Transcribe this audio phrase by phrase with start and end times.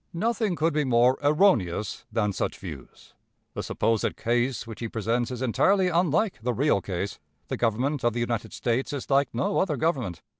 [0.15, 3.13] Nothing could be more erroneous than such views.
[3.53, 7.19] The supposed case which he presents is entirely unlike the real case.
[7.49, 10.23] The Government of the United States is like no other government.